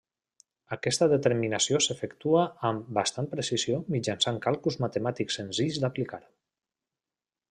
[0.75, 6.23] Aquesta determinació s'efectua amb bastant precisió mitjançant càlculs matemàtics senzills d'aplicar.